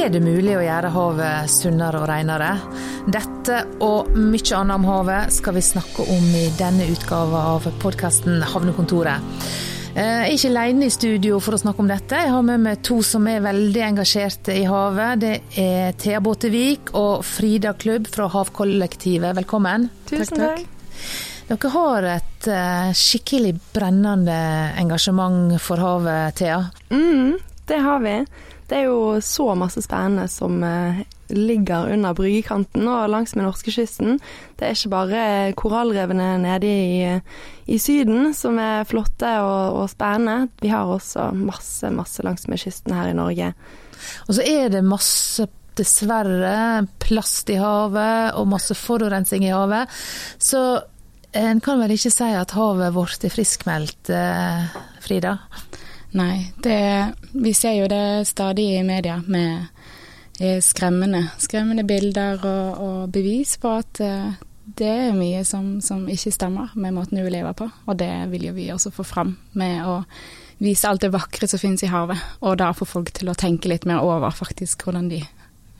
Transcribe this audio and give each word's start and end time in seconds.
Er 0.00 0.08
det 0.08 0.22
mulig 0.24 0.54
å 0.56 0.62
gjøre 0.64 0.90
havet 0.94 1.50
sunnere 1.52 1.98
og 2.00 2.06
renere? 2.08 2.54
Dette 3.12 3.58
og 3.84 4.14
mye 4.16 4.54
annet 4.56 4.78
om 4.78 4.86
havet 4.88 5.34
skal 5.34 5.52
vi 5.58 5.62
snakke 5.66 6.06
om 6.14 6.30
i 6.38 6.46
denne 6.56 6.86
utgava 6.88 7.42
av 7.50 7.66
podkasten 7.82 8.38
Havnekontoret. 8.48 9.20
Jeg 9.92 10.06
er 10.22 10.32
ikke 10.32 10.48
alene 10.54 10.88
i 10.88 10.94
studio 10.94 11.36
for 11.44 11.52
å 11.52 11.60
snakke 11.60 11.84
om 11.84 11.90
dette. 11.90 12.16
Jeg 12.16 12.32
har 12.32 12.46
med 12.48 12.64
meg 12.64 12.80
to 12.86 13.02
som 13.04 13.28
er 13.28 13.44
veldig 13.44 13.82
engasjerte 13.90 14.56
i 14.56 14.62
havet. 14.70 15.20
Det 15.20 15.34
er 15.60 15.92
Thea 16.00 16.22
Båtevik 16.24 16.94
og 16.96 17.20
Frida 17.28 17.74
Klubb 17.76 18.08
fra 18.08 18.30
Havkollektivet. 18.32 19.36
Velkommen. 19.36 19.90
Tusen 20.08 20.40
takk. 20.40 20.64
Dere 21.50 21.74
har 21.74 22.08
et 22.14 22.48
uh, 22.48 22.88
skikkelig 22.96 23.52
brennende 23.74 24.40
engasjement 24.80 25.58
for 25.60 25.84
havet, 25.84 26.40
Thea? 26.40 26.62
Mm, 26.88 27.36
det 27.68 27.82
har 27.84 28.00
vi. 28.06 28.16
Det 28.70 28.78
er 28.78 28.86
jo 28.86 29.18
så 29.24 29.48
masse 29.58 29.82
spennende 29.82 30.28
som 30.30 30.60
uh, 30.62 31.00
ligger 31.34 31.90
under 31.90 32.14
bryggekanten 32.14 32.86
og 32.86 33.08
langs 33.10 33.34
med 33.34 33.48
norskekysten. 33.48 34.20
Det 34.58 34.66
er 34.66 34.76
ikke 34.76 34.92
bare 34.92 35.22
korallrevene 35.58 36.28
nede 36.44 36.70
i, 36.70 37.00
i 37.66 37.78
Syden 37.82 38.30
som 38.36 38.60
er 38.62 38.86
flotte 38.86 39.32
og, 39.42 39.80
og, 39.80 39.88
spennende. 39.90 40.52
Vi 40.62 40.70
har 40.70 40.86
også 40.86 41.32
masse, 41.34 41.90
masse 41.90 42.22
langs 42.26 42.46
med 42.46 42.62
kysten 42.62 42.94
her 42.94 43.10
i 43.10 43.16
Norge. 43.18 43.50
Og 44.28 44.36
så 44.38 44.46
er 44.46 44.70
det 44.70 44.86
masse 44.86 45.48
dessverre 45.78 46.86
plast 47.02 47.50
i 47.50 47.58
havet 47.58 48.38
og 48.38 48.48
masse 48.50 48.76
forurensning 48.78 49.46
i 49.46 49.54
havet. 49.54 49.90
Så 50.38 50.62
en 51.36 51.60
kan 51.62 51.78
vel 51.82 51.94
ikke 51.94 52.10
si 52.12 52.30
at 52.34 52.54
havet 52.58 52.94
vårt 52.94 53.26
er 53.26 53.34
friskmeldt, 53.34 54.10
eh, 54.14 54.78
Frida? 55.00 55.36
Nei, 56.18 56.50
det, 56.62 56.78
vi 57.32 57.54
ser 57.54 57.76
jo 57.78 57.88
det 57.90 58.26
stadig 58.26 58.66
i 58.78 58.82
media 58.86 59.20
med 59.26 59.66
skremmende, 60.64 61.28
skremmende 61.38 61.84
bilder 61.84 62.40
og, 62.40 62.80
og, 62.80 63.10
bevis 63.12 63.56
på 63.60 63.74
at 63.76 64.00
eh, 64.00 64.38
det 64.78 64.88
er 64.88 65.16
mye 65.16 65.42
som, 65.44 65.80
som, 65.84 66.06
ikke 66.08 66.32
stemmer 66.32 66.72
med 66.74 66.94
måten 66.96 67.20
vi 67.20 67.32
lever 67.32 67.52
på. 67.56 67.68
Og 67.86 67.98
det 67.98 68.12
vil 68.30 68.48
jo 68.48 68.54
vi 68.56 68.70
også 68.72 68.92
få 68.94 69.04
fram 69.04 69.34
med 69.58 69.82
å 69.86 70.00
vise 70.60 70.88
alt 70.88 71.02
det 71.02 71.12
vakre 71.12 71.48
som 71.50 71.60
finnes 71.60 71.82
i 71.84 71.90
havet. 71.90 72.20
Og 72.46 72.56
da 72.60 72.70
få 72.76 72.88
folk 72.88 73.12
til 73.16 73.30
å 73.30 73.36
tenke 73.38 73.70
litt 73.70 73.86
mer 73.88 74.04
over 74.06 74.32
faktisk 74.34 74.86
hvordan 74.86 75.10
de 75.10 75.20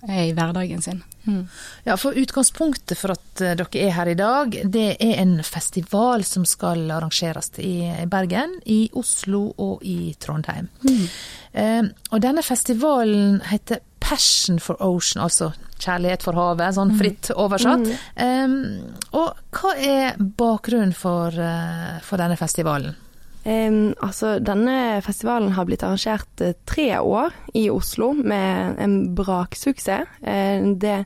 i 0.09 0.33
hverdagen 0.33 0.83
sin. 0.83 1.03
Mm. 1.25 1.48
Ja, 1.84 1.97
for 1.97 2.17
Utgangspunktet 2.17 2.98
for 2.98 3.12
at 3.12 3.43
eh, 3.45 3.53
dere 3.59 3.83
er 3.84 3.93
her 3.98 4.09
i 4.09 4.17
dag, 4.17 4.56
det 4.65 4.95
er 4.97 5.19
en 5.20 5.37
festival 5.45 6.25
som 6.25 6.47
skal 6.48 6.87
arrangeres 6.91 7.53
i 7.61 8.06
Bergen, 8.09 8.56
i 8.65 8.87
Oslo 8.97 9.51
og 9.61 9.84
i 9.84 10.15
Trondheim. 10.21 10.71
Mm. 10.87 11.05
Eh, 11.53 11.83
og 12.11 12.25
denne 12.25 12.45
festivalen 12.47 13.43
heter 13.51 13.84
Passion 14.01 14.59
for 14.59 14.81
Ocean, 14.83 15.23
altså 15.23 15.53
kjærlighet 15.81 16.25
for 16.25 16.37
havet, 16.37 16.75
sånn 16.77 16.95
mm. 16.95 16.98
fritt 16.98 17.31
oversatt. 17.37 17.84
Mm. 17.84 18.01
Eh, 18.25 19.12
og 19.21 19.61
hva 19.61 19.77
er 19.77 20.19
bakgrunnen 20.19 20.97
for, 20.97 21.34
uh, 21.34 22.01
for 22.06 22.21
denne 22.21 22.39
festivalen? 22.41 22.97
Um, 23.41 23.94
altså, 24.05 24.34
denne 24.44 25.00
festivalen 25.00 25.55
har 25.56 25.64
blitt 25.64 25.84
arrangert 25.86 26.42
uh, 26.44 26.52
tre 26.69 26.91
år 27.00 27.33
i 27.56 27.70
Oslo 27.72 28.12
med 28.12 28.77
en 28.84 28.98
braksuksess. 29.16 30.10
Uh, 30.20 30.77
det 30.80 31.05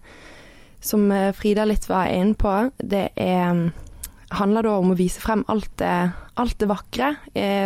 som 0.85 1.07
eh, 1.15 1.31
Frida 1.33 1.65
litt 1.65 1.87
var 1.89 2.11
inne 2.13 2.35
på, 2.37 2.51
det 2.77 3.07
er, 3.17 3.61
handler 4.37 4.67
da 4.67 4.73
om 4.77 4.91
å 4.93 4.97
vise 4.99 5.23
frem 5.23 5.41
alt 5.49 5.71
det, 5.81 5.95
alt 6.37 6.59
det 6.61 6.69
vakre 6.69 7.09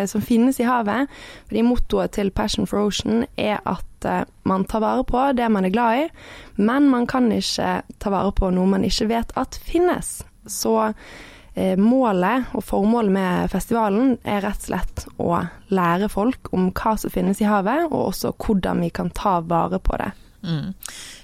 som 0.06 0.22
finnes 0.22 0.60
i 0.62 0.68
havet. 0.68 1.10
Fordi 1.48 1.64
Mottoet 1.66 2.14
til 2.14 2.30
Passion 2.30 2.68
for 2.70 2.86
Ocean 2.86 3.24
er 3.34 3.58
at 3.66 4.06
man 4.46 4.68
tar 4.70 4.84
vare 4.84 5.02
på 5.02 5.24
det 5.34 5.48
man 5.50 5.66
er 5.66 5.74
glad 5.74 6.04
i, 6.04 6.06
men 6.62 6.86
man 6.92 7.08
kan 7.10 7.26
ikke 7.34 7.80
ta 7.98 8.14
vare 8.14 8.30
på 8.38 8.52
noe 8.54 8.70
man 8.70 8.86
ikke 8.86 9.10
vet 9.10 9.34
at 9.34 9.58
finnes. 9.66 10.20
Så 10.46 10.76
Eh, 10.88 11.37
målet 11.80 12.52
og 12.56 12.64
formålet 12.64 13.14
med 13.14 13.52
festivalen 13.52 14.16
er 14.22 14.42
rett 14.44 14.62
og 14.62 14.68
slett 14.68 15.04
å 15.18 15.30
lære 15.74 16.08
folk 16.12 16.52
om 16.54 16.70
hva 16.70 16.96
som 17.00 17.12
finnes 17.12 17.40
i 17.42 17.48
havet, 17.48 17.88
og 17.90 18.10
også 18.12 18.34
hvordan 18.38 18.84
vi 18.84 18.90
kan 18.94 19.10
ta 19.14 19.38
vare 19.40 19.80
på 19.82 19.98
det. 20.00 20.10
Mm. 20.46 20.74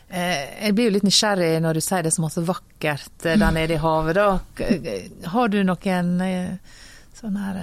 Eh, 0.09 0.43
jeg 0.67 0.75
blir 0.75 0.89
jo 0.89 0.95
litt 0.97 1.07
nysgjerrig 1.07 1.53
når 1.63 1.79
du 1.79 1.83
sier 1.85 2.05
det 2.05 2.13
er 2.13 2.33
så 2.35 2.45
vakkert 2.47 3.27
eh, 3.27 3.39
der 3.41 3.55
nede 3.55 3.77
i 3.77 3.83
havet. 3.83 4.19
Da. 4.19 5.31
Har 5.35 5.53
du 5.53 5.61
noen 5.67 6.13
sånne 7.15 7.43
her 7.45 7.59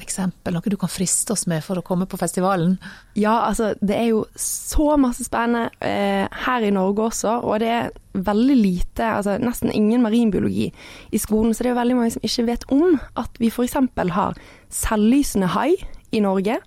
eksempel, 0.00 0.54
noe 0.56 0.70
du 0.72 0.76
kan 0.80 0.90
friste 0.90 1.34
oss 1.34 1.46
med 1.50 1.62
for 1.64 1.78
å 1.78 1.84
komme 1.86 2.06
på 2.10 2.18
festivalen? 2.20 2.76
Ja, 3.18 3.44
altså 3.48 3.72
det 3.80 3.96
er 3.98 4.08
jo 4.10 4.24
så 4.40 4.94
masse 5.00 5.26
spennende 5.26 5.70
eh, 5.84 6.24
her 6.46 6.66
i 6.66 6.72
Norge 6.74 7.08
også, 7.10 7.38
og 7.44 7.60
det 7.62 7.70
er 7.70 7.92
veldig 8.14 8.56
lite, 8.58 9.08
altså 9.18 9.36
nesten 9.42 9.72
ingen 9.74 10.04
marinbiologi 10.04 10.68
i 11.10 11.20
skolen, 11.20 11.54
så 11.54 11.62
det 11.62 11.70
er 11.70 11.74
jo 11.74 11.80
veldig 11.80 11.98
mange 11.98 12.14
som 12.16 12.26
ikke 12.26 12.46
vet 12.50 12.68
om 12.74 12.98
at 13.20 13.42
vi 13.42 13.50
f.eks. 13.50 13.78
har 14.18 14.38
selvlysende 14.72 15.50
hai 15.54 15.72
i 16.14 16.22
Norge 16.22 16.60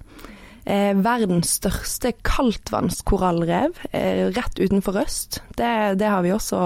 eh, 0.67 0.93
verdens 0.99 1.55
største 1.57 2.11
kaldtvannskorallrev 2.27 3.77
eh, 3.91 4.27
rett 4.35 4.59
utenfor 4.59 4.97
Røst. 4.99 5.41
Det, 5.55 5.69
det, 5.99 6.09
har 6.11 6.23
vi 6.25 6.33
også 6.35 6.59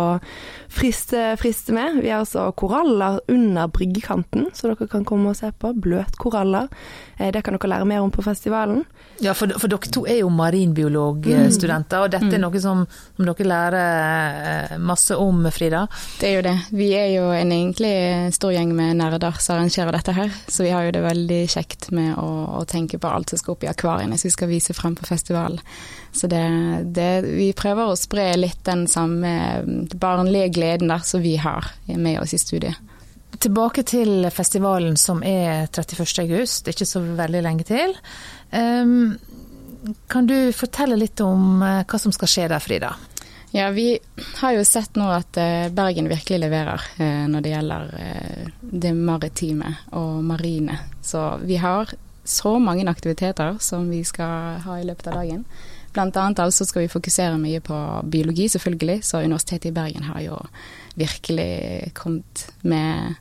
friste, 0.71 1.35
friste 1.39 1.75
med. 1.75 2.01
Vi 2.01 2.09
har 2.09 2.23
altså 2.23 2.49
koraller 2.57 3.19
under 3.31 3.69
bryggekanten, 3.71 4.49
så 4.53 4.71
dere 4.71 4.89
kan 4.91 5.05
komme 5.07 5.31
og 5.31 5.37
se 5.39 5.51
på. 5.53 5.73
Bløtkoraller. 5.85 6.71
Eh, 7.17 7.31
det 7.33 7.43
kan 7.45 7.57
dere 7.57 7.71
lære 7.75 7.89
mer 7.89 8.01
om 8.05 8.11
på 8.13 8.25
festivalen. 8.25 8.83
Ja, 9.21 9.35
for, 9.37 9.53
for 9.61 9.71
dere 9.71 9.93
to 9.93 10.05
er 10.09 10.21
jo 10.23 10.31
marinbiologstudenter, 10.33 12.01
mm. 12.01 12.05
og 12.05 12.13
dette 12.15 12.31
er 12.31 12.41
mm. 12.41 12.45
noe 12.47 12.63
som, 12.63 12.83
som, 12.89 13.29
dere 13.29 13.49
lærer 13.51 13.79
eh, 14.71 14.77
masse 14.81 15.17
om, 15.17 15.45
Frida? 15.53 15.85
Det 16.19 16.31
er 16.31 16.37
jo 16.39 16.45
det. 16.49 16.57
Vi 16.73 16.89
er 16.97 17.09
jo 17.19 17.29
en 17.35 17.53
egentlig 17.53 17.93
stor 18.33 18.55
gjeng 18.55 18.73
med 18.75 18.97
nerder 19.03 19.37
som 19.37 19.59
arrangerer 19.59 19.93
dette 19.95 20.15
her, 20.17 20.33
så 20.47 20.65
vi 20.65 20.73
har 20.73 20.87
jo 20.87 20.95
det 20.95 21.05
veldig 21.05 21.41
kjekt 21.51 21.91
med 21.95 22.15
å, 22.17 22.29
å 22.61 22.65
tenke 22.69 22.99
på 23.01 23.11
alt 23.11 23.31
som 23.31 23.41
skal 23.41 23.55
opp 23.55 23.67
i 23.67 23.69
akvariet 23.71 23.90
akvariene 23.91 24.17
som 24.17 24.27
vi 24.27 24.31
skal 24.31 24.49
vise 24.51 24.73
frem 24.73 24.95
på 24.95 25.05
festivalen. 25.05 25.59
Så 26.11 26.27
det, 26.27 26.43
det, 26.95 27.21
vi 27.25 27.51
prøver 27.53 27.91
å 27.91 27.99
spre 27.99 28.31
litt 28.37 28.63
den 28.65 28.87
samme 28.87 29.63
barnlige 29.93 30.51
gleden 30.55 30.91
der 30.91 31.03
som 31.03 31.21
vi 31.21 31.37
har 31.37 31.67
med 31.87 32.19
oss 32.21 32.33
i 32.33 32.39
studiet. 32.41 32.75
Tilbake 33.41 33.83
til 33.87 34.27
festivalen 34.29 34.97
som 34.97 35.23
er 35.23 35.67
31. 35.71 36.03
august, 36.25 36.67
ikke 36.67 36.85
så 36.85 37.01
veldig 37.01 37.41
lenge 37.41 37.63
til. 37.65 37.95
Um, 38.51 39.15
kan 40.11 40.27
du 40.27 40.51
fortelle 40.53 40.99
litt 40.99 41.19
om 41.25 41.63
eh, 41.63 41.81
hva 41.87 41.99
som 41.99 42.13
skal 42.13 42.29
skje 42.29 42.49
der, 42.51 42.61
Frida? 42.61 42.91
Ja, 43.51 43.71
vi 43.73 43.97
har 44.37 44.53
jo 44.53 44.65
sett 44.67 44.95
nå 44.99 45.07
at 45.09 45.39
eh, 45.41 45.71
Bergen 45.73 46.05
virkelig 46.11 46.37
leverer 46.43 46.85
eh, 47.01 47.25
når 47.31 47.41
det 47.41 47.53
gjelder 47.55 47.89
det 48.61 48.93
maritime 48.93 49.73
og 49.97 50.21
marine. 50.23 50.77
Så 51.01 51.23
vi 51.41 51.57
har 51.57 51.89
så 52.23 52.57
mange 52.59 52.89
aktiviteter 52.89 53.57
som 53.59 53.89
vi 53.89 54.03
skal 54.03 54.61
ha 54.65 54.79
i 54.79 54.87
løpet 54.87 55.07
av 55.07 55.21
dagen. 55.21 55.45
Blant 55.91 56.15
annet 56.15 56.39
altså 56.39 56.65
skal 56.67 56.85
vi 56.85 56.91
fokusere 56.91 57.39
mye 57.39 57.59
på 57.63 57.77
biologi, 58.11 58.47
selvfølgelig. 58.47 59.01
Så 59.03 59.23
Universitetet 59.25 59.71
i 59.71 59.75
Bergen 59.75 60.07
har 60.07 60.21
jo 60.23 60.37
virkelig 60.95 61.91
kommet 61.93 62.45
med, 62.61 63.17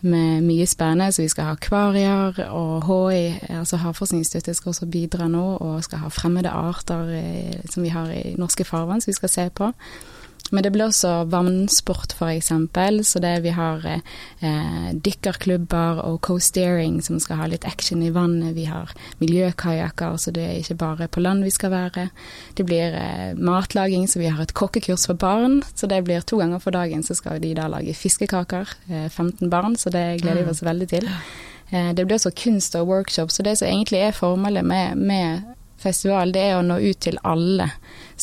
med 0.00 0.44
mye 0.46 0.66
spennende. 0.66 1.10
Så 1.12 1.24
vi 1.24 1.32
skal 1.32 1.50
ha 1.50 1.56
akvarier, 1.56 2.38
og 2.54 2.86
HI, 2.86 3.34
altså 3.48 3.80
Havforskningsinstituttet, 3.82 4.56
skal 4.56 4.70
også 4.70 4.86
bidra 4.86 5.26
nå. 5.28 5.44
Og 5.56 5.82
skal 5.84 6.04
ha 6.04 6.12
fremmede 6.14 6.54
arter 6.54 7.10
eh, 7.18 7.60
som 7.70 7.82
vi 7.82 7.90
har 7.90 8.14
i 8.14 8.36
norske 8.38 8.64
farvann, 8.64 9.02
som 9.02 9.10
vi 9.10 9.18
skal 9.18 9.32
se 9.32 9.50
på. 9.50 9.72
Men 10.52 10.64
det 10.64 10.72
blir 10.74 10.90
også 10.90 11.24
vannsport, 11.32 12.12
f.eks. 12.12 12.50
Så 13.08 13.20
det 13.24 13.32
vi 13.44 13.54
har 13.56 13.86
eh, 13.88 14.88
dykkerklubber 14.92 16.02
og 16.04 16.18
co-steering 16.26 16.98
som 17.04 17.20
skal 17.22 17.40
ha 17.40 17.46
litt 17.48 17.64
action 17.68 18.02
i 18.04 18.10
vannet. 18.12 18.52
Vi 18.56 18.66
har 18.68 18.92
miljøkajakker, 19.22 20.18
så 20.20 20.34
det 20.36 20.44
er 20.44 20.58
ikke 20.60 20.76
bare 20.82 21.08
på 21.08 21.24
land 21.24 21.46
vi 21.46 21.54
skal 21.54 21.72
være. 21.72 22.08
Det 22.58 22.66
blir 22.68 22.98
eh, 22.98 23.32
matlaging, 23.40 24.04
så 24.04 24.20
vi 24.20 24.28
har 24.28 24.44
et 24.44 24.52
kokkekurs 24.52 25.06
for 25.08 25.16
barn. 25.16 25.62
Så 25.74 25.88
det 25.88 26.02
blir 26.04 26.20
to 26.20 26.42
ganger 26.42 26.60
for 26.60 26.76
dagen 26.76 27.02
så 27.06 27.16
skal 27.16 27.40
de 27.40 27.54
da 27.56 27.70
lage 27.72 27.96
fiskekaker. 27.96 28.76
Eh, 28.90 29.08
15 29.08 29.48
barn, 29.50 29.76
så 29.80 29.90
det 29.90 30.20
gleder 30.20 30.44
vi 30.44 30.52
oss 30.52 30.62
veldig 30.66 30.90
til. 30.92 31.08
Eh, 31.72 31.94
det 31.96 32.04
blir 32.04 32.20
også 32.20 32.34
kunst 32.36 32.76
og 32.76 32.92
workshop, 32.92 33.32
så 33.32 33.42
det 33.42 33.56
som 33.58 33.68
egentlig 33.68 34.04
er 34.04 34.16
formålet 34.16 34.64
med, 34.64 35.00
med 35.00 35.42
festival, 35.82 36.32
det 36.34 36.42
er 36.48 36.58
å 36.58 36.64
nå 36.66 36.78
ut 36.82 37.00
til 37.02 37.18
alle 37.26 37.68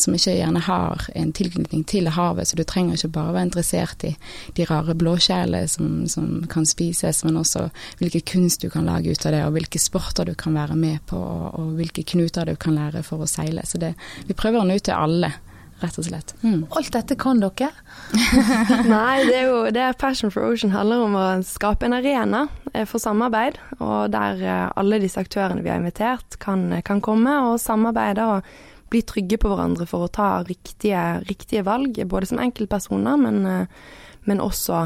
som 0.00 0.14
ikke 0.16 0.34
gjerne 0.36 0.62
har 0.64 1.04
en 1.18 1.32
tilknytning 1.36 1.84
til 1.88 2.08
havet. 2.14 2.48
Så 2.48 2.56
du 2.56 2.64
trenger 2.64 2.96
ikke 2.96 3.12
bare 3.16 3.34
være 3.36 3.48
interessert 3.48 4.06
i 4.08 4.14
de 4.56 4.66
rare 4.68 4.96
blåskjellene 4.96 5.68
som, 5.68 5.90
som, 6.08 6.30
kan 6.50 6.66
spises, 6.68 7.22
men 7.26 7.40
også 7.40 7.66
hvilken 8.00 8.24
kunst 8.32 8.64
du 8.64 8.70
kan 8.72 8.88
lage 8.88 9.12
ut 9.12 9.26
av 9.26 9.36
det, 9.36 9.44
og 9.46 9.54
hvilke 9.58 9.82
sporter 9.82 10.30
du 10.30 10.34
kan 10.38 10.56
være 10.56 10.78
med 10.78 11.04
på, 11.10 11.20
og, 11.20 11.46
og 11.60 11.76
hvilke 11.80 12.06
knuter 12.14 12.48
du 12.48 12.56
kan 12.60 12.78
lære 12.78 13.04
for 13.06 13.22
å 13.22 13.30
seile. 13.30 13.66
Så 13.68 13.80
det, 13.82 13.94
vi 14.26 14.36
prøver 14.36 14.62
å 14.62 14.66
nå 14.68 14.80
ut 14.80 14.88
til 14.88 14.96
alle 14.96 15.34
rett 15.82 15.98
og 16.00 16.06
slett. 16.06 16.34
Mm. 16.42 16.64
Alt 16.76 16.92
dette 16.94 17.16
kan 17.20 17.40
dere? 17.42 17.70
Nei, 18.94 19.24
det 19.28 19.36
er 19.38 19.46
jo 19.48 19.60
det 19.74 19.86
Passion 20.00 20.32
for 20.32 20.46
Ocean 20.48 20.74
handler 20.74 21.04
om 21.06 21.16
å 21.18 21.26
skape 21.46 21.88
en 21.88 21.96
arena 21.98 22.46
eh, 22.72 22.86
for 22.88 23.02
samarbeid, 23.02 23.58
og 23.78 24.10
der 24.14 24.44
eh, 24.44 24.66
alle 24.80 25.00
disse 25.02 25.20
aktørene 25.22 25.64
vi 25.64 25.72
har 25.72 25.80
invitert 25.82 26.38
kan, 26.42 26.68
kan 26.86 27.02
komme 27.04 27.36
og 27.48 27.60
samarbeide 27.62 28.28
og 28.36 28.54
bli 28.90 29.04
trygge 29.06 29.38
på 29.38 29.50
hverandre 29.52 29.86
for 29.86 30.06
å 30.06 30.12
ta 30.12 30.30
riktige, 30.46 31.20
riktige 31.28 31.62
valg, 31.66 32.00
både 32.10 32.32
som 32.32 32.40
enkeltpersoner, 32.42 33.20
men, 33.22 33.68
men 34.26 34.42
også 34.42 34.80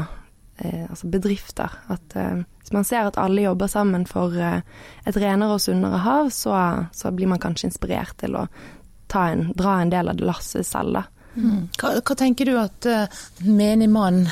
eh, 0.57 0.85
altså 0.89 1.09
bedrifter. 1.11 1.73
At 1.91 2.15
eh, 2.15 2.43
hvis 2.61 2.73
man 2.73 2.87
ser 2.87 3.07
at 3.07 3.19
alle 3.21 3.45
jobber 3.45 3.67
sammen 3.71 4.05
for 4.09 4.35
eh, 4.37 4.61
et 5.07 5.17
renere 5.17 5.57
og 5.57 5.63
sunnere 5.63 6.01
hav, 6.05 6.31
så, 6.33 6.55
så, 6.95 7.11
blir 7.11 7.29
man 7.31 7.41
kanskje 7.41 7.71
inspirert 7.71 8.17
til 8.21 8.37
å 8.39 8.45
en, 9.15 9.45
dra 9.57 9.79
en 9.81 9.93
del 9.93 10.11
av 10.11 10.19
det 10.19 10.27
lasset 10.27 10.67
selv, 10.67 10.99
da. 10.99 11.05
Mm. 11.35 11.67
Hva, 11.75 11.91
hva, 11.99 12.15
tenker 12.15 12.47
du 12.47 12.55
at 12.61 12.87
uh, 12.87 13.23
menig 13.43 13.89
mann, 13.91 14.23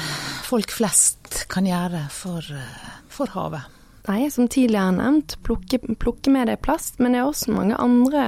folk 0.48 0.72
flest, 0.72 1.44
kan 1.52 1.68
gjøre 1.68 2.06
for, 2.14 2.46
uh, 2.48 2.92
for 3.12 3.32
havet? 3.36 3.72
Nei, 4.08 4.28
som 4.32 4.50
tidligere 4.52 4.98
nevnt, 4.98 5.38
plukke, 5.48 5.80
plukke 6.00 6.32
med 6.32 6.50
deg 6.52 6.60
plast, 6.64 7.00
men 7.00 7.16
det 7.16 7.22
er 7.22 7.30
også 7.30 7.56
mange 7.56 7.80
andre 7.80 8.24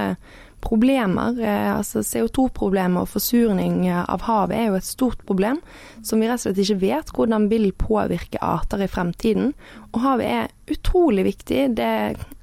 problemer. 0.66 1.36
Eh, 1.40 1.70
altså 1.76 2.02
CO2-problemet 2.02 3.04
og 3.04 3.10
forsurning 3.12 3.86
eh, 3.88 4.02
av 4.02 4.24
havet 4.26 4.56
er 4.56 4.70
jo 4.70 4.78
et 4.78 4.88
stort 4.88 5.22
problem 5.28 5.60
som 6.04 6.20
vi 6.20 6.30
rett 6.30 6.40
og 6.40 6.48
slett 6.48 6.62
ikke 6.64 6.80
vet 6.82 7.12
hvordan 7.14 7.48
vil 7.52 7.68
påvirke 7.78 8.40
arter 8.42 8.86
i 8.86 8.90
fremtiden. 8.90 9.52
Og 9.92 10.00
havet 10.04 10.32
er 10.38 10.72
utrolig 10.72 11.26
viktig. 11.28 11.68
Det 11.78 11.90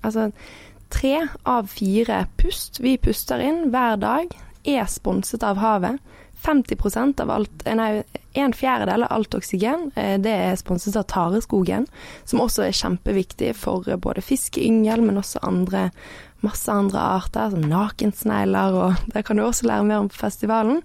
altså 0.05 0.29
tre 0.93 1.27
av 1.49 1.67
fire 1.73 2.23
pust 2.39 2.79
vi 2.83 2.95
puster 3.01 3.41
inn 3.43 3.67
hver 3.73 3.97
dag, 4.01 4.33
er 4.63 4.85
sponset 4.87 5.43
av 5.43 5.59
havet. 5.59 5.99
50% 6.43 7.23
av 7.23 7.31
alt, 7.31 7.63
eh, 7.65 7.77
nei, 7.79 8.03
en 8.33 8.53
fjerdedel 8.57 9.05
av 9.05 9.13
alt 9.13 9.35
oksygen 9.37 9.91
det 9.93 10.31
er 10.33 10.55
sponset 10.57 10.95
av 10.97 11.05
tareskogen, 11.05 11.85
som 12.25 12.41
også 12.41 12.65
er 12.65 12.73
kjempeviktig 12.73 13.51
for 13.55 13.85
både 14.01 14.23
fiskeyngel, 14.25 15.03
men 15.05 15.21
også 15.21 15.43
andre 15.45 15.91
masse 16.43 16.71
andre 16.71 16.99
arter, 16.99 17.51
som 17.53 17.63
nakensnegler, 17.71 18.75
og 18.75 19.03
det 19.13 19.23
kan 19.27 19.39
du 19.39 19.45
også 19.45 19.67
lære 19.69 19.87
mer 19.87 20.03
om 20.03 20.09
på 20.11 20.19
festivalen. 20.19 20.81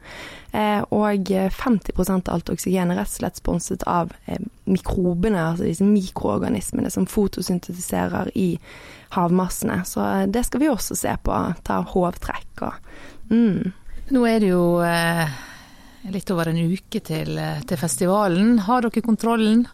Eh, 0.52 0.80
og 0.94 1.32
50% 1.58 2.30
av 2.30 2.36
alt 2.36 2.52
oksygen 2.54 2.92
er 2.92 3.00
rett 3.02 3.10
og 3.10 3.18
slett 3.18 3.40
sponset 3.40 3.84
av 3.90 4.14
eh, 4.26 4.40
mikrobene, 4.70 5.50
altså 5.50 5.66
disse 5.66 5.86
mikroorganismene 5.86 6.92
som 6.94 7.08
fotosyntetiserer 7.10 8.30
i 8.38 8.52
havmassene. 9.16 9.82
Så 9.88 10.04
eh, 10.04 10.24
det 10.30 10.46
skal 10.46 10.64
vi 10.64 10.70
også 10.72 10.96
se 10.98 11.18
på, 11.26 11.42
ta 11.66 11.82
hovtrekk 11.94 12.66
og 12.70 12.90
mm. 13.34 13.76
Nå 14.08 14.22
er 14.24 14.38
det 14.40 14.48
jo 14.48 14.78
eh 14.80 15.28
litt 16.12 16.30
over 16.30 16.50
en 16.50 16.58
uke 16.58 17.00
til, 17.04 17.38
eh, 17.38 17.62
til 17.68 17.80
festivalen. 17.80 18.58
Har 18.66 18.82
dere 18.86 19.02
kontrollen, 19.04 19.66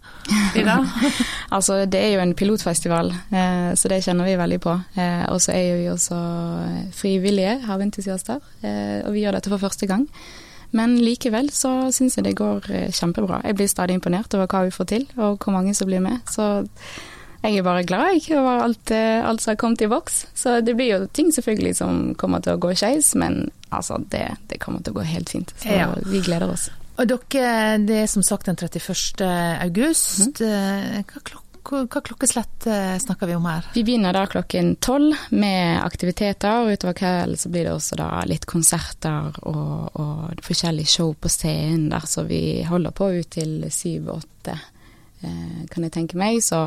Ida? 0.57 0.79
altså, 1.57 1.85
det 1.87 2.01
er 2.01 2.15
jo 2.15 2.23
en 2.25 2.35
pilotfestival, 2.35 3.13
eh, 3.31 3.75
så 3.75 3.93
det 3.93 4.03
kjenner 4.07 4.29
vi 4.29 4.39
veldig 4.41 4.61
på. 4.65 4.79
Eh, 4.97 5.27
og 5.31 5.43
så 5.45 5.55
er 5.57 5.77
vi 5.83 5.93
også 5.93 6.23
frivillige 6.97 7.61
haventusiaster, 7.69 8.41
eh, 8.63 9.05
og 9.05 9.13
vi 9.15 9.25
gjør 9.27 9.39
dette 9.39 9.53
for 9.53 9.63
første 9.69 9.91
gang. 9.91 10.09
Men 10.75 10.97
likevel 10.99 11.53
så 11.55 11.71
syns 11.95 12.19
jeg 12.19 12.27
det 12.27 12.39
går 12.39 12.71
eh, 12.75 12.93
kjempebra. 12.95 13.45
Jeg 13.47 13.59
blir 13.59 13.71
stadig 13.71 13.95
imponert 13.99 14.35
over 14.35 14.51
hva 14.51 14.65
vi 14.67 14.75
får 14.75 14.91
til, 14.91 15.05
og 15.15 15.39
hvor 15.39 15.55
mange 15.55 15.75
som 15.77 15.87
blir 15.87 16.03
med. 16.03 16.25
Så 16.27 16.67
jeg 17.45 17.61
er 17.61 17.67
bare 17.67 17.85
glad 17.87 18.17
jeg, 18.17 18.39
over 18.41 18.65
alt, 18.65 18.91
eh, 18.91 19.21
alt, 19.23 19.43
som 19.43 19.53
har 19.53 19.61
kommet 19.61 19.85
i 19.85 19.91
boks. 19.91 20.25
Så 20.35 20.59
det 20.65 20.75
blir 20.75 20.91
jo 20.91 21.07
ting 21.07 21.31
selvfølgelig 21.35 21.77
som 21.79 22.01
kommer 22.19 22.43
til 22.43 22.57
å 22.57 22.63
gå 22.63 22.73
skeis, 22.75 23.13
men 23.21 23.53
altså, 23.81 24.01
det, 24.13 24.27
det, 24.51 24.61
kommer 24.63 24.83
til 24.85 24.95
å 24.95 25.01
gå 25.01 25.07
helt 25.09 25.33
fint. 25.33 25.55
Så 25.61 25.79
ja. 25.79 25.91
vi 26.07 26.23
gleder 26.25 26.51
oss. 26.51 26.69
Og 26.95 27.09
dere, 27.11 27.79
det 27.83 28.05
er 28.05 28.11
som 28.11 28.23
sagt 28.23 28.47
den 28.47 28.59
31. 28.61 29.25
august. 29.65 30.39
Mm. 30.39 31.03
Hva, 31.11 31.25
klokka 31.25 31.43
hva 31.65 32.01
klokkeslett 32.05 32.67
eh, 32.69 32.99
snakker 33.01 33.27
vi 33.27 33.35
om 33.35 33.47
her? 33.49 33.65
Vi 33.75 33.85
begynner 33.85 34.13
da 34.13 34.27
klokken 34.29 34.75
tolv 34.85 35.17
med 35.33 35.81
aktiviteter, 35.81 36.61
og 36.61 36.75
utover 36.77 36.97
kvelden 36.99 37.41
så 37.41 37.49
blir 37.49 37.65
det 37.65 37.73
også 37.73 37.97
da 37.97 38.09
litt 38.29 38.45
konserter 38.45 39.39
og, 39.49 39.97
og 39.97 40.45
forskjellige 40.45 40.93
show 40.93 41.15
på 41.17 41.33
scenen 41.33 41.89
der, 41.93 42.05
så 42.05 42.27
vi 42.29 42.63
holder 42.69 42.93
på 42.93 43.09
ut 43.17 43.31
til 43.39 43.65
syv-åtte 43.73 44.59
kan 45.71 45.87
jeg 45.87 45.95
tenke 45.95 46.19
meg. 46.21 46.41
Så 46.45 46.61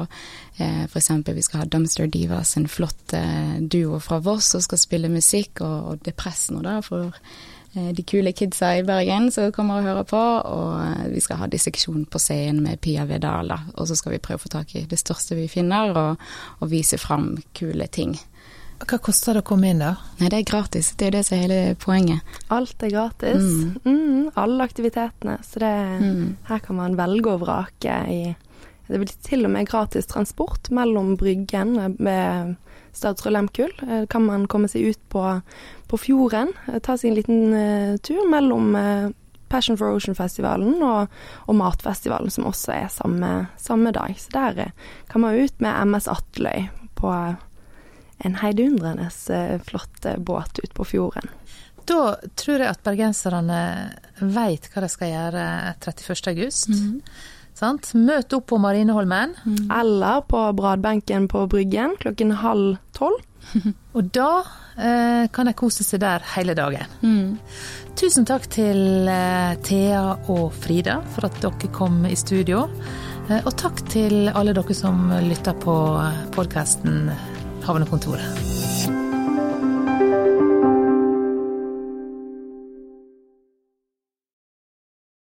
eh, 0.57 0.85
for 0.87 1.01
eksempel 1.01 1.37
vi 1.37 1.45
skal 1.45 1.63
ha 1.63 1.69
Dumpster 1.69 2.09
Divas, 2.11 2.55
en 2.57 2.69
flott 2.71 3.13
eh, 3.17 3.59
duo 3.61 4.01
fra 4.03 4.21
Voss 4.23 4.53
som 4.55 4.63
skal 4.63 4.81
spille 4.81 5.11
musikk, 5.11 5.61
og, 5.65 5.77
og 5.91 6.01
det 6.05 6.15
er 6.15 6.19
press 6.23 6.49
nå 6.53 6.63
da 6.65 6.79
for 6.85 7.13
de 7.77 8.01
kule 8.07 8.31
kidsa 8.33 8.71
i 8.79 8.83
Bergen 8.87 9.27
som 9.29 9.51
kommer 9.53 9.83
og 9.83 9.85
hører 9.85 10.05
på. 10.07 10.21
Og 10.49 11.11
vi 11.11 11.21
skal 11.21 11.43
ha 11.43 11.49
disseksjon 11.51 12.07
på 12.09 12.21
scenen 12.21 12.63
med 12.65 12.79
Pia 12.81 13.03
Vedal, 13.05 13.51
og 13.53 13.83
så 13.85 13.97
skal 13.99 14.15
vi 14.15 14.21
prøve 14.23 14.39
å 14.39 14.45
få 14.47 14.53
tak 14.55 14.73
i 14.79 14.87
det 14.89 14.97
største 14.97 15.37
vi 15.37 15.45
finner, 15.51 15.91
og, 15.93 16.23
og 16.57 16.71
vise 16.71 16.97
fram 16.97 17.35
kule 17.59 17.85
ting. 17.93 18.15
Hva 18.77 18.99
koster 19.01 19.33
det 19.33 19.41
å 19.41 19.47
komme 19.47 19.71
inn, 19.71 19.81
da? 19.81 19.95
Nei, 20.19 20.29
Det 20.29 20.39
er 20.39 20.49
gratis. 20.51 20.91
Det 20.93 21.07
er 21.07 21.09
jo 21.09 21.15
det 21.17 21.23
som 21.25 21.37
er 21.37 21.43
hele 21.43 21.75
poenget. 21.81 22.35
Alt 22.53 22.83
er 22.85 22.91
gratis. 22.93 23.41
Mm. 23.41 23.77
Mm, 23.83 24.27
alle 24.37 24.67
aktivitetene. 24.67 25.37
Så 25.43 25.63
det, 25.63 25.71
mm. 26.03 26.27
her 26.51 26.59
kan 26.61 26.77
man 26.77 26.97
velge 26.99 27.33
og 27.33 27.41
vrake 27.41 27.95
i 28.13 28.21
det 28.87 28.99
blir 29.01 29.11
til 29.25 29.45
og 29.47 29.51
med 29.51 29.67
gratis 29.67 30.07
transport 30.07 30.69
mellom 30.73 31.15
Bryggen 31.19 31.75
med 31.99 32.55
Stadsrud 32.97 33.33
Lehmkuhl. 33.33 33.73
Eh, 33.89 34.05
kan 34.09 34.25
man 34.25 34.47
komme 34.47 34.69
seg 34.71 34.91
ut 34.91 35.01
på, 35.09 35.23
på 35.87 35.99
fjorden, 36.01 36.53
eh, 36.67 36.79
ta 36.83 36.97
seg 36.97 37.11
en 37.11 37.17
liten 37.17 37.41
uh, 37.53 37.97
tur 38.01 38.25
mellom 38.31 38.75
uh, 38.75 39.09
Passion 39.51 39.77
for 39.79 39.95
Ocean-festivalen 39.95 40.81
og, 40.83 41.13
og, 41.45 41.53
Matfestivalen, 41.55 42.31
som 42.33 42.49
også 42.49 42.73
er 42.75 42.89
samme, 42.91 43.33
samme 43.61 43.93
dag. 43.95 44.17
Så 44.19 44.33
der 44.33 44.63
uh, 44.65 44.89
kan 45.11 45.23
man 45.23 45.37
ut 45.37 45.61
med 45.63 45.93
MS 45.93 46.09
Atløy 46.11 46.67
på 46.97 47.13
en 48.25 48.39
heidundrende 48.41 49.11
flott 49.67 50.07
båt 50.25 50.57
ut 50.63 50.73
på 50.73 50.85
fjorden. 50.89 51.29
Da 51.87 52.17
tror 52.35 52.63
jeg 52.63 52.71
at 52.71 52.81
bergenserne 52.83 53.59
veit 54.19 54.65
hva 54.73 54.81
de 54.83 54.89
skal 54.89 55.11
gjøre 55.11 55.43
31. 55.77 56.31
august. 56.33 56.69
Mm 56.73 56.79
-hmm. 56.79 57.01
Sant? 57.57 57.89
Møt 57.97 58.33
opp 58.37 58.51
på 58.51 58.59
Marineholmen. 58.61 59.33
Mm. 59.45 59.65
Eller 59.79 60.21
på 60.29 60.43
bradbenken 60.57 61.25
på 61.31 61.47
Bryggen 61.49 61.97
klokken 62.01 62.35
halv 62.43 62.77
tolv. 62.97 63.23
Og 63.97 64.11
da 64.13 64.29
eh, 64.77 65.25
kan 65.33 65.49
de 65.49 65.55
kose 65.57 65.85
seg 65.87 66.03
der 66.03 66.25
hele 66.35 66.53
dagen. 66.57 66.85
Mm. 67.01 67.37
Tusen 67.97 68.27
takk 68.29 68.45
til 68.53 69.09
eh, 69.09 69.55
Thea 69.65 70.03
og 70.29 70.51
Frida 70.53 70.99
for 71.15 71.29
at 71.29 71.39
dere 71.41 71.71
kom 71.73 72.03
i 72.05 72.17
studio. 72.19 72.67
Eh, 73.27 73.41
og 73.41 73.55
takk 73.57 73.81
til 73.89 74.29
alle 74.29 74.53
dere 74.57 74.77
som 74.77 75.09
lytter 75.25 75.57
på 75.63 75.79
podkasten 76.37 77.09
Havnekontoret. 77.65 78.56